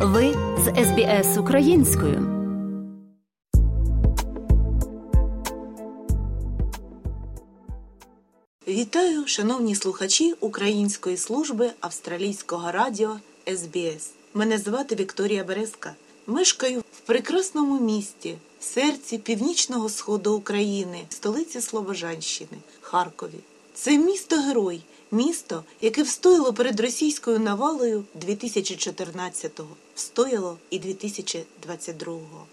[0.00, 2.34] Ви з СБС українською.
[8.68, 13.16] Вітаю, шановні слухачі Української служби австралійського радіо
[13.46, 14.10] СБС.
[14.34, 15.94] Мене звати Вікторія Березка.
[16.26, 23.38] Мешкаю в прекрасному місті, серці північного сходу України, столиці Слобожанщини, Харкові.
[23.74, 24.80] Це місто герой,
[25.10, 32.46] місто, яке встояло перед російською навалою 2014-го, встояло і 2022-го.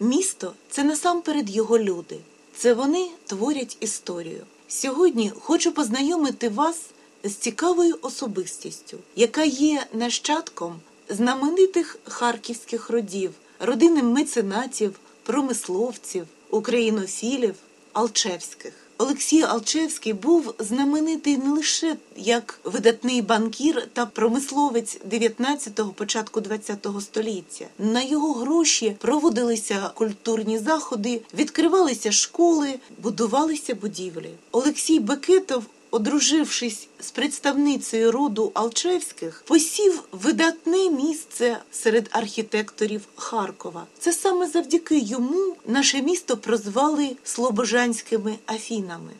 [0.00, 2.18] Місто це насамперед його люди.
[2.56, 4.46] Це вони творять історію.
[4.68, 6.80] Сьогодні хочу познайомити вас
[7.24, 17.54] з цікавою особистістю, яка є нащадком знаменитих харківських родів, родини меценатів, промисловців, українофілів,
[17.92, 18.72] Алчевських.
[19.02, 27.64] Олексій Алчевський був знаменитий не лише як видатний банкір та промисловець 19-го, початку 20-го століття.
[27.78, 34.30] На його гроші проводилися культурні заходи, відкривалися школи, будувалися будівлі.
[34.52, 43.86] Олексій Бекетов одружившись з представницею роду Алчевських, посів видатне місце серед архітекторів Харкова.
[43.98, 49.12] Це саме завдяки йому наше місто прозвали Слобожанськими Афінами.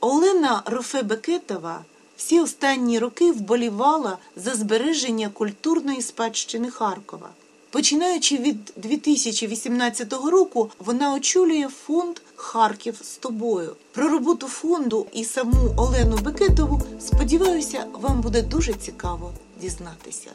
[0.00, 1.78] Олена Рофе-Бекетова
[2.16, 7.30] всі останні роки вболівала за збереження культурної спадщини Харкова.
[7.72, 13.70] Починаючи від 2018 року, вона очолює фонд Харків з тобою.
[13.94, 20.30] Про роботу фонду і саму Олену Бекетову сподіваюся, вам буде дуже цікаво дізнатися.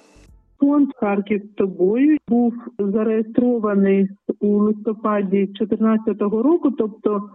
[0.59, 4.09] Фонд Харків з тобою був зареєстрований
[4.39, 7.29] у листопаді 2014 року, тобто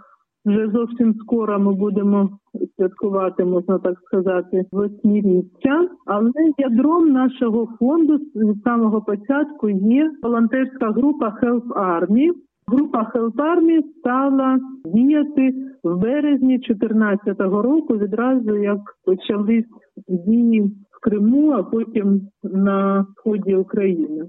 [0.49, 2.31] вже зовсім скоро ми будемо
[2.77, 5.89] святкувати, можна так сказати, восьмиріччя.
[6.07, 12.31] Але ядром нашого фонду з самого початку є волонтерська група Help Army.
[12.67, 19.65] Група Help Army стала діяти в березні 2014 року, відразу як почались
[20.09, 24.29] дії в Криму, а потім на сході України.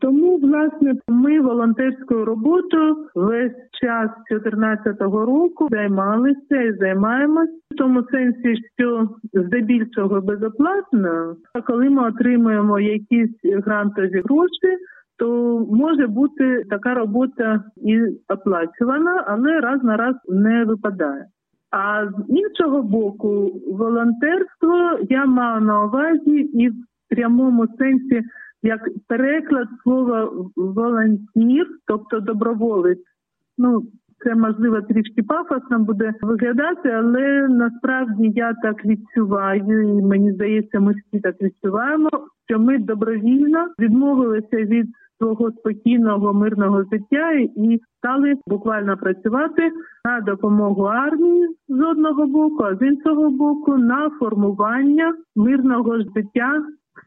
[0.00, 3.52] Тому, власне, ми волонтерською роботою весь
[3.82, 12.08] час 2014 року займалися і займаємося в тому сенсі, що здебільшого безоплатно, а коли ми
[12.08, 14.78] отримуємо якісь грантові гроші.
[15.18, 21.26] То може бути така робота і оплачувана, але раз на раз не випадає.
[21.70, 26.74] А з іншого боку, волонтерство я маю на увазі і в
[27.08, 28.22] прямому сенсі
[28.62, 33.04] як переклад слова волонтір, тобто доброволець.
[33.58, 33.82] Ну
[34.24, 40.92] це можливо трішки пафосно буде виглядати, але насправді я так відчуваю, і мені здається, ми
[40.92, 42.08] всі так відчуваємо,
[42.48, 44.86] що ми добровільно відмовилися від
[45.18, 49.70] свого спокійного мирного життя і стали буквально працювати
[50.04, 56.62] на допомогу армії з одного боку, а з іншого боку на формування мирного життя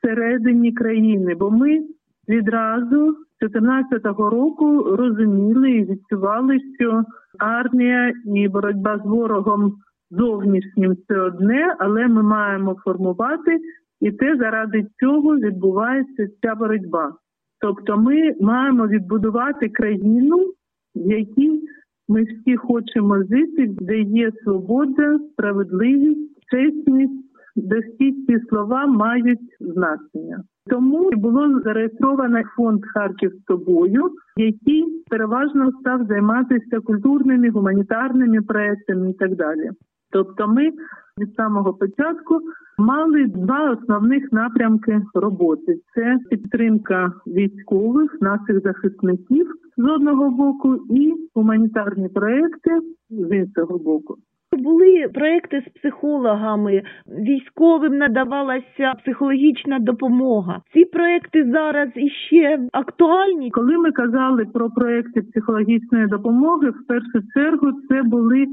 [0.05, 1.81] всередині країни, бо ми
[2.29, 7.03] відразу з 2014 року розуміли і відчували, що
[7.39, 9.73] армія і боротьба з ворогом
[10.11, 13.59] зовнішнім це одне, але ми маємо формувати,
[14.01, 17.13] і те заради цього відбувається ця боротьба.
[17.59, 20.37] Тобто, ми маємо відбудувати країну,
[20.95, 21.61] в якій
[22.07, 27.81] ми всі хочемо жити, де є свобода, справедливість, чесність де
[28.27, 30.43] ці слова мають значення.
[30.69, 39.13] Тому було зареєстровано фонд Харків з тобою, який переважно став займатися культурними гуманітарними проектами і
[39.13, 39.69] так далі.
[40.11, 40.71] Тобто, ми
[41.19, 42.39] від самого початку
[42.77, 52.09] мали два основних напрямки роботи: це підтримка військових, наших захисників з одного боку, і гуманітарні
[52.09, 52.79] проекти
[53.09, 54.15] з іншого боку.
[54.55, 60.61] Були проекти з психологами, військовим надавалася психологічна допомога.
[60.73, 63.51] Ці проекти зараз іще актуальні.
[63.51, 68.45] Коли ми казали про проекти психологічної допомоги, в першу чергу це були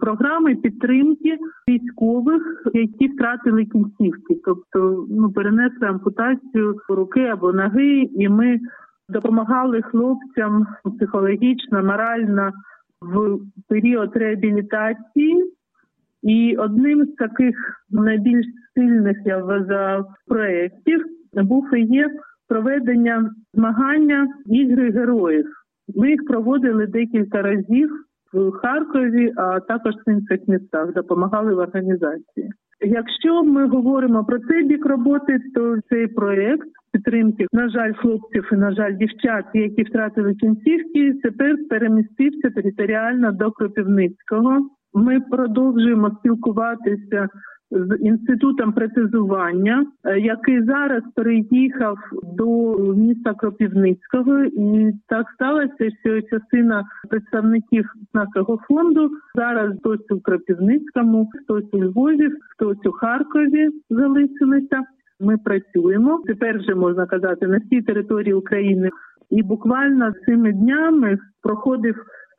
[0.00, 1.38] програми підтримки
[1.68, 2.42] військових,
[2.74, 8.58] які втратили кінцівки, тобто ну перенесли ампутацію руки або ноги, і ми
[9.08, 12.52] допомагали хлопцям психологічно, морально
[13.12, 15.52] в період реабілітації,
[16.22, 17.56] і одним з таких
[17.90, 21.04] найбільш сильних я вважаю проєктів
[21.42, 22.10] був і є
[22.48, 25.46] проведення змагання ігри героїв.
[25.96, 27.90] Ми їх проводили декілька разів
[28.32, 32.50] в Харкові, а також в інших містах допомагали в організації.
[32.80, 38.56] Якщо ми говоримо про цей бік роботи, то цей проєкт підтримки, на жаль, хлопців і
[38.56, 44.68] на жаль, дівчат, які втратили кінцівки, тепер перемістився територіально до Кропивницького.
[44.94, 47.28] Ми продовжуємо спілкуватися
[47.70, 56.84] з інститутом протезування, е, який зараз переїхав до міста Кропівницького, і так сталося, що частина
[57.10, 64.82] представників нашого фонду зараз хтось у Кропівницькому, хтось у Львові, хтось у Харкові залишилися.
[65.20, 68.90] Ми працюємо тепер вже можна казати на всій території України,
[69.30, 71.94] і буквально цими днями проходив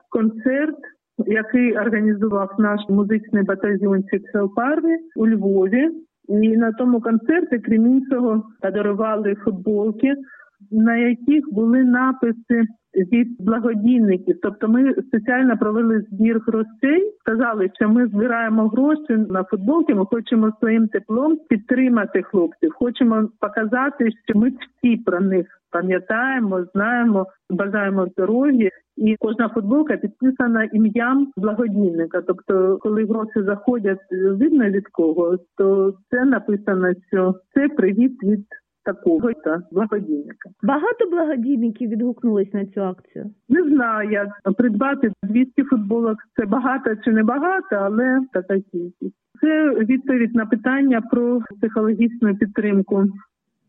[0.10, 0.78] концерт
[1.18, 5.90] який організував наш музичний батальйон Селпарві у Львові.
[6.28, 10.16] І на тому концерті крім іншого подарували футболки,
[10.76, 12.64] на яких були написи
[12.96, 14.40] від благодійників.
[14.42, 19.96] Тобто ми спеціально провели збір грошей, сказали, що ми збираємо гроші на футболки.
[19.96, 22.74] Ми хочемо своїм теплом підтримати хлопців.
[22.74, 28.70] Хочемо показати, що ми всі про них пам'ятаємо, знаємо, бажаємо здоров'я.
[28.98, 32.22] І кожна футболка підписана ім'ям благодійника.
[32.22, 38.46] Тобто, коли гроші заходять, видно від кого, то це написано, що це привіт від
[38.86, 40.50] такого та благодійника.
[40.64, 43.26] Багато благодійників відгукнулись на цю акцію.
[43.50, 44.28] Не знаю, як
[44.58, 46.18] придбати 200 футболок.
[46.36, 49.16] Це багато чи не багато, але така кількість.
[49.42, 53.04] Це відповідь на питання про психологічну підтримку.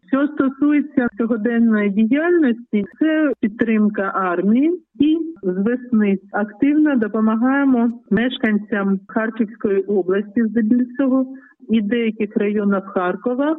[0.09, 10.45] Що стосується сьогоденної діяльності, це підтримка армії і з весни активно допомагаємо мешканцям Харківської області,
[10.45, 11.27] здебільшого
[11.69, 13.57] і деяких районів Харкова.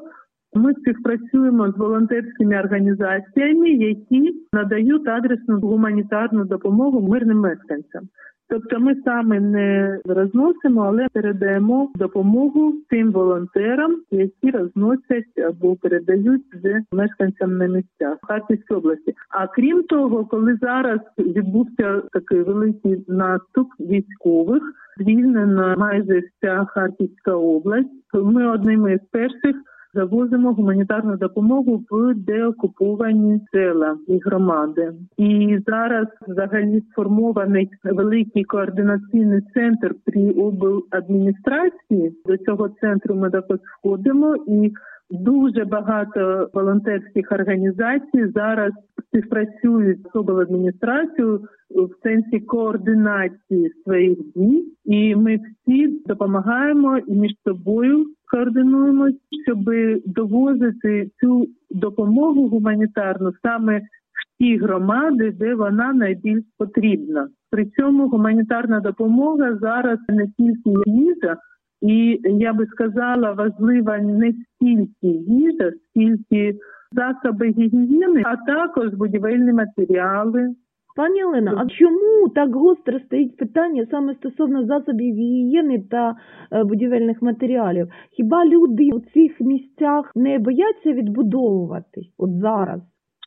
[0.53, 8.01] Ми співпрацюємо з волонтерськими організаціями, які надають адресну гуманітарну допомогу мирним мешканцям.
[8.49, 16.81] Тобто ми саме не розносимо, але передаємо допомогу тим волонтерам, які розносять або передають вже
[16.91, 19.13] мешканцям на місцях Харківській області.
[19.29, 24.63] А крім того, коли зараз відбувся такий великий наступ військових,
[24.97, 27.89] звільнена майже вся Харківська область.
[28.13, 29.55] Ми одними з перших
[29.93, 34.93] завозимо гуманітарну допомогу в деокуповані села і громади.
[35.17, 42.21] І зараз взагалі сформований великий координаційний центр при обладміністрації.
[42.25, 44.71] До цього центру ми також входимо і.
[45.09, 48.71] Дуже багато волонтерських організацій зараз
[49.07, 58.05] співпрацюють з обладміністрацією в сенсі координації своїх дій, і ми всі допомагаємо і між собою
[58.31, 59.15] координуємось,
[59.45, 59.59] щоб
[60.05, 67.27] довозити цю допомогу гуманітарну саме в ті громади, де вона найбільш потрібна.
[67.51, 71.37] При цьому гуманітарна допомога зараз не тільки їжа,
[71.81, 76.55] і я би сказала, важлива не стільки їжа, скільки
[76.91, 80.55] засоби гігієни, а також будівельні матеріали.
[80.97, 86.15] Пані Олена, а чому так гостро стоїть питання саме стосовно засобів гігієни та
[86.51, 87.87] е, будівельних матеріалів?
[88.11, 92.81] Хіба люди у цих місцях не бояться відбудовуватись от зараз?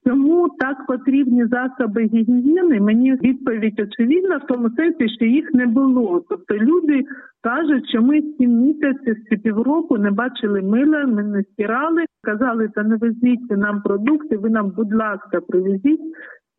[0.06, 2.80] Чому так потрібні засоби гігієни?
[2.80, 6.24] Мені відповідь очевидна в тому сенсі, що їх не було.
[6.28, 7.04] Тобто люди
[7.42, 12.04] кажуть, що ми сім місяців чи півроку не бачили мила, ми не стирали.
[12.22, 14.36] Казали, та не везіть нам продукти.
[14.36, 16.00] Ви нам, будь ласка, привезіть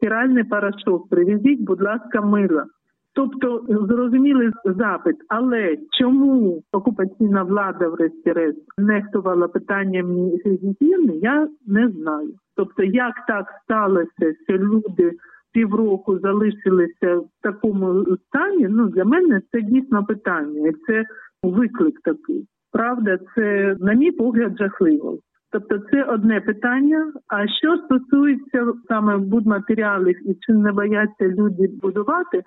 [0.02, 2.66] стиральний порошок, привезіть, будь ласка, мила.
[3.14, 10.08] Тобто зрозумілий запит, але чому окупаційна влада, врешті-решт, нехтувала питанням
[10.46, 12.34] гігієни, я не знаю.
[12.56, 15.12] Тобто, як так сталося, що люди
[15.54, 21.06] півроку залишилися в такому стані, ну для мене це дійсно питання, і це
[21.44, 22.46] виклик такий.
[22.72, 25.18] Правда, це на мій погляд жахливо.
[25.52, 27.14] Тобто це одне питання.
[27.28, 32.44] А що стосується саме будматеріалів і чи не бояться люди будувати,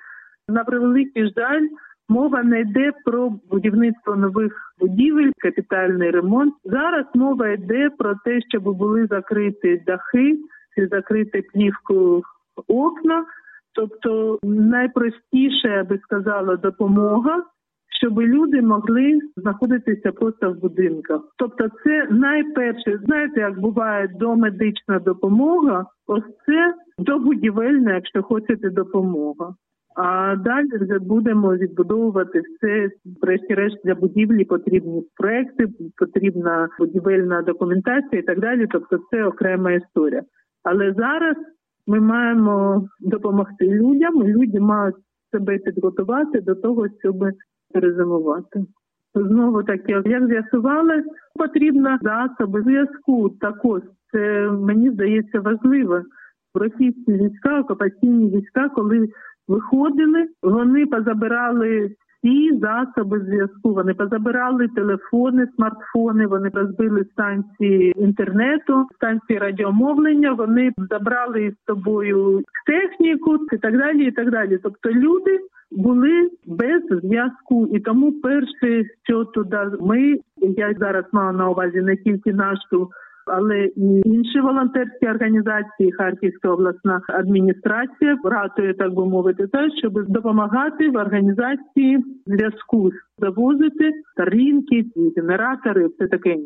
[0.49, 1.69] на превеликий жаль,
[2.09, 6.55] мова не йде про будівництво нових будівель, капітальний ремонт.
[6.65, 10.39] Зараз мова йде про те, щоб були закриті дахи,
[10.75, 12.23] чи закриті плівку
[12.69, 13.25] окна.
[13.75, 17.43] Тобто найпростіша, я би сказала, допомога
[18.01, 21.21] щоб люди могли знаходитися просто в будинках.
[21.37, 29.55] Тобто, це найперше, знаєте, як буває домедична допомога, ось це добудівельна, якщо хочете, допомога.
[29.97, 32.91] А далі вже будемо відбудовувати все.
[33.23, 38.67] Врешті-решт для будівлі потрібні проекти, потрібна будівельна документація і так далі.
[38.71, 40.23] Тобто, це окрема історія.
[40.63, 41.37] Але зараз
[41.87, 44.23] ми маємо допомогти людям.
[44.23, 44.97] Люди мають
[45.33, 47.17] себе підготувати до того, щоб
[47.75, 48.65] перезимувати.
[49.15, 51.05] Знову таки, як з'ясувалось,
[51.35, 56.03] потрібно засоби зв'язку також це мені здається важливо.
[56.55, 59.09] Російські війська, окупаційні війська, коли
[59.49, 61.91] виходили, вони позабирали
[62.25, 63.75] всі засоби зв'язку.
[63.75, 70.33] Вони позабирали телефони, смартфони, вони розбили станції інтернету, станції радіомовлення.
[70.33, 74.05] Вони забрали із собою техніку і так далі.
[74.05, 74.59] І так далі.
[74.63, 75.41] Тобто люди
[75.71, 81.97] були без зв'язку, і тому перше, що туди ми я зараз маю на увазі не
[81.97, 82.91] тільки нашу
[83.27, 90.91] але і інші волонтерські організації, Харківська обласна адміністрація ратує, так би мовити, те, щоб допомагати
[90.91, 94.85] в організації зв'язку, завозити тарінки,
[95.17, 96.37] генератори, все таке.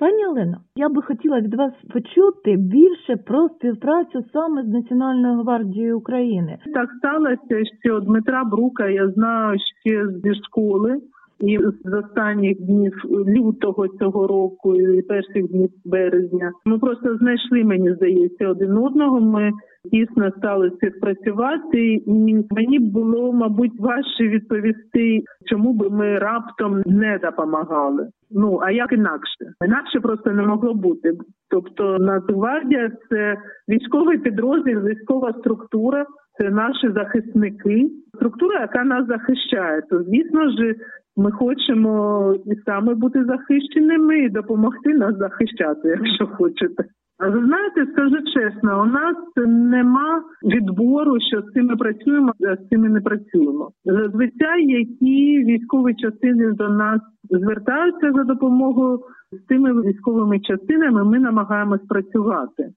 [0.00, 5.98] Пані Олено, я би хотіла від вас почути більше про співпрацю саме з Національною гвардією
[5.98, 6.58] України.
[6.74, 11.00] Так сталося, що Дмитра Брука я знаю ще зі школи.
[11.40, 17.94] І з останніх днів лютого цього року і перших днів березня ми просто знайшли, мені
[17.94, 19.20] здається, один одного.
[19.20, 19.50] Ми
[19.92, 28.08] дійсно стали співпрацювати, і мені було, мабуть, важче відповісти, чому би ми раптом не допомагали.
[28.30, 29.44] Ну а як інакше?
[29.66, 31.12] Інакше просто не могло бути.
[31.50, 33.36] Тобто Нацгвардія– це
[33.68, 36.06] військовий підрозділ, військова структура,
[36.38, 39.82] це наші захисники, структура, яка нас захищає.
[39.90, 40.74] То звісно ж,
[41.16, 46.84] ми хочемо і саме бути захищеними і допомогти нас захищати, якщо хочете.
[47.18, 52.68] А ви знаєте, скажу чесно, у нас нема відбору, що з цими працюємо, а з
[52.68, 53.70] цими не працюємо.
[53.84, 59.00] Зазвичай, які військові частини до нас звертаються за допомогою
[59.32, 62.70] з тими військовими частинами, ми намагаємось працювати.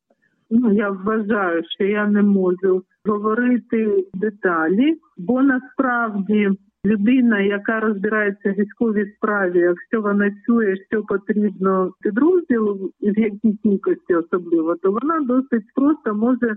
[0.51, 6.49] Ну я вважаю, що я не можу говорити деталі, бо насправді
[6.85, 14.15] людина, яка розбирається в військовій справі, якщо вона чує, що потрібно підрозділу, в якій кількості
[14.15, 16.55] особливо, то вона досить просто може е,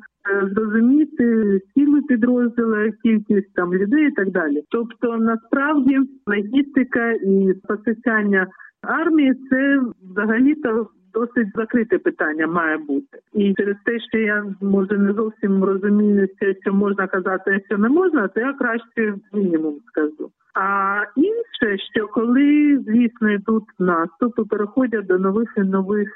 [0.55, 4.63] зрозуміти сили підрозділу, кількість там людей і так далі.
[4.71, 8.47] Тобто, насправді логістика і постачання
[8.83, 9.81] армії це
[10.11, 13.19] взагалі то досить закрите питання має бути.
[13.33, 16.29] І через те, що я може не зовсім розумію,
[16.63, 20.31] що можна казати, а що не можна, то я краще мінімум скажу.
[20.55, 26.09] А інше, що коли звісно йдуть наступи, переходять до нових і нових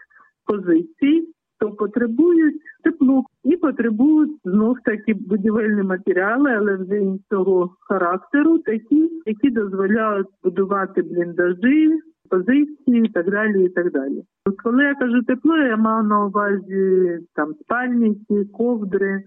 [0.46, 1.28] позицій.
[1.58, 9.50] То потребують тепло і потребують знов таки будівельні матеріали, але вже іншого характеру, такі, які
[9.50, 13.64] дозволяють будувати бліндажі, позиції і так далі.
[13.64, 14.22] і так далі.
[14.62, 19.22] Коли я кажу тепло, я маю на увазі там спальники, ковдри,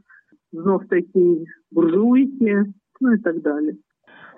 [0.51, 2.65] знов такі буржуйки,
[3.01, 3.73] ну і так далі.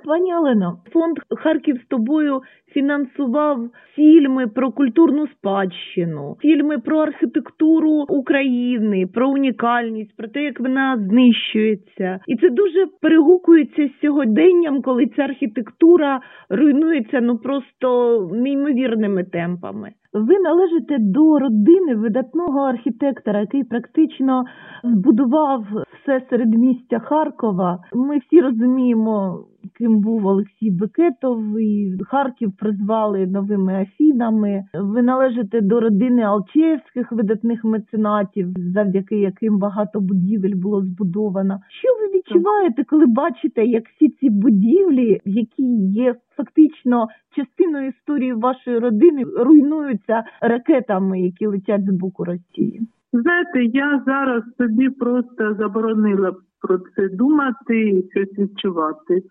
[0.05, 2.41] Пані Олено, фонд Харків з тобою
[2.73, 10.97] фінансував фільми про культурну спадщину, фільми про архітектуру України, про унікальність, про те, як вона
[10.97, 16.19] знищується, і це дуже перегукується з сьогоденням, коли ця архітектура
[16.49, 19.91] руйнується ну просто неймовірними темпами.
[20.13, 24.43] Ви належите до родини видатного архітектора, який практично
[24.83, 25.65] збудував
[26.05, 27.79] все середмістя Харкова.
[27.93, 29.45] Ми всі розуміємо,
[29.77, 34.63] ким був Олексій Бекетов, і Харків призвали новими Афінами.
[34.73, 41.59] Ви належите до родини Алчевських видатних меценатів, завдяки яким багато будівель було збудовано.
[41.69, 48.79] Що ви відчуваєте, коли бачите, як всі ці будівлі, які є фактично частиною історії вашої
[48.79, 52.81] родини, руйнуються ракетами, які летять з боку Росії?
[53.21, 59.23] Знаєте, я зараз собі просто заборонила про це думати і щось відчувати.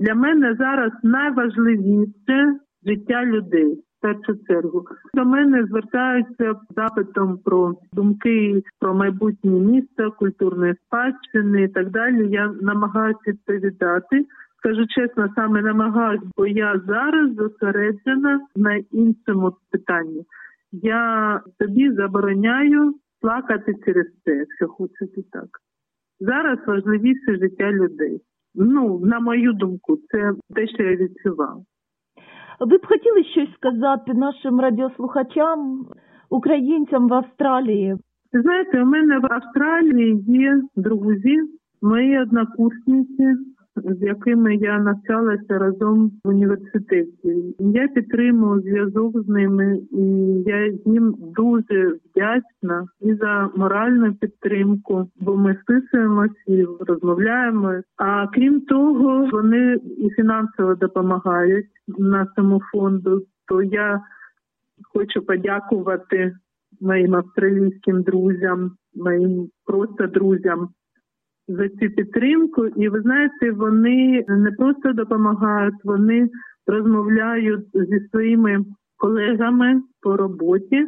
[0.00, 3.74] Для мене зараз найважливіше життя людей.
[3.74, 11.68] В першу чергу до мене звертаються запитом про думки про майбутнє міста, культурної спадщини і
[11.68, 12.30] так далі.
[12.30, 14.26] Я намагаюся відповідати.
[14.58, 20.24] Скажу чесно, саме намагаюся, бо я зараз зосереджена на іншому питанні.
[20.72, 25.48] Я собі забороняю плакати через це, якщо хочете так.
[26.20, 28.20] Зараз важливіше життя людей.
[28.54, 31.62] Ну, на мою думку, це те, що я відчував.
[32.60, 35.86] Ви б хотіли щось сказати нашим радіослухачам,
[36.30, 37.96] українцям в Австралії?
[38.32, 41.36] Знаєте, у мене в Австралії є друзі,
[41.82, 43.36] мої однокурсниці,
[43.84, 47.54] з якими я навчалася разом в університеті.
[47.58, 50.04] Я підтримую зв'язок з ними, і
[50.46, 57.74] я їм дуже вдячна і за моральну підтримку, бо ми списуємося і розмовляємо.
[57.96, 61.66] А крім того, вони і фінансово допомагають
[61.98, 63.22] нашому фонду.
[63.48, 64.00] То я
[64.92, 66.32] хочу подякувати
[66.80, 70.68] моїм австралійським друзям, моїм просто друзям
[71.48, 72.66] за цю підтримку.
[72.66, 76.28] І ви знаєте, вони не просто допомагають, вони
[76.66, 78.64] розмовляють зі своїми
[78.96, 80.86] колегами по роботі.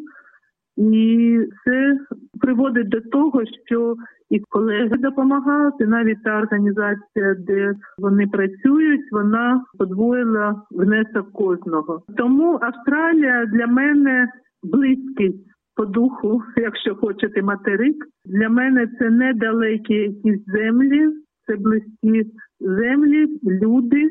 [0.77, 1.99] І це
[2.41, 3.97] приводить до того, що
[4.31, 12.03] і колеги допомагають, і навіть та організація, де вони працюють, вона подвоїла внесок кожного.
[12.17, 14.29] Тому Австралія для мене
[14.63, 15.47] близький
[15.81, 17.97] по духу, якщо хочете, материк.
[18.25, 21.07] Для мене це недалекі якісь землі,
[21.47, 24.11] це близькі землі, люди,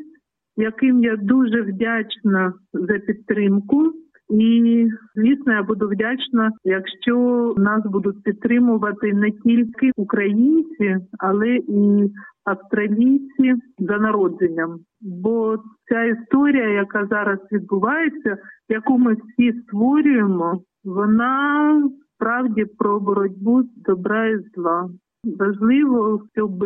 [0.56, 3.92] яким я дуже вдячна за підтримку.
[4.30, 12.10] І звісно, я буду вдячна, якщо нас будуть підтримувати не тільки українці, але і
[12.44, 14.78] австралійці за народженням.
[15.00, 15.58] Бо
[15.88, 18.36] ця історія, яка зараз відбувається,
[18.68, 24.90] яку ми всі створюємо, вона справді про боротьбу добра і зла.
[25.24, 26.64] Важливо, щоб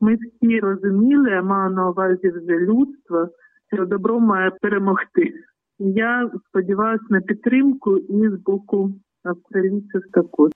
[0.00, 3.28] ми всі розуміли, я маю на увазі вже людство,
[3.72, 5.34] що добро має перемогти.
[5.78, 8.90] Я сподіваюся на підтримку і з боку
[9.24, 10.50] австралійців також.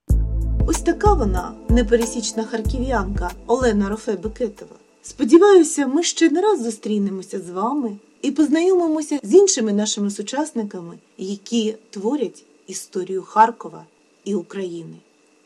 [0.68, 4.76] Ось така вона непересічна харків'янка Олена Рофе Бекетова.
[5.02, 7.90] Сподіваюся, ми ще не раз зустрінемося з вами
[8.22, 13.86] і познайомимося з іншими нашими сучасниками, які творять історію Харкова
[14.24, 14.96] і України.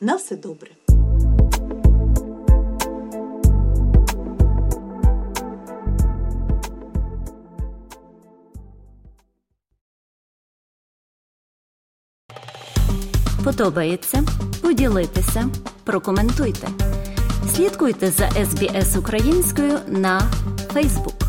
[0.00, 0.70] На все добре!
[13.44, 14.24] Подобається?
[14.62, 15.48] Поділитися,
[15.84, 16.68] прокоментуйте.
[17.54, 20.22] Слідкуйте за SBS українською на
[20.74, 21.25] Facebook.